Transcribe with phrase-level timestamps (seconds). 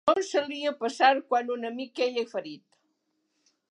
[0.09, 2.67] Com solia passar quan un amic queia ferit